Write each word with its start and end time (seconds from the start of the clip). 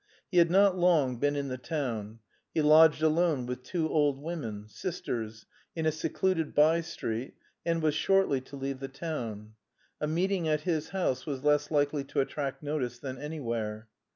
He 0.31 0.39
had 0.39 0.49
not 0.49 0.75
long 0.75 1.17
been 1.17 1.35
in 1.35 1.49
the 1.49 1.59
town; 1.59 2.21
he 2.55 2.63
lodged 2.63 3.03
alone 3.03 3.45
with 3.45 3.61
two 3.61 3.87
old 3.87 4.17
women, 4.19 4.67
sisters, 4.67 5.45
in 5.75 5.85
a 5.85 5.91
secluded 5.91 6.55
by 6.55 6.81
street 6.81 7.35
and 7.67 7.83
was 7.83 7.93
shortly 7.93 8.41
to 8.41 8.55
leave 8.55 8.79
the 8.79 8.87
town; 8.87 9.53
a 9.99 10.07
meeting 10.07 10.47
at 10.47 10.61
his 10.61 10.89
house 10.89 11.27
was 11.27 11.43
less 11.43 11.69
likely 11.69 12.03
to 12.05 12.19
attract 12.19 12.63
notice 12.63 12.97
than 12.97 13.19
anywhere. 13.19 13.89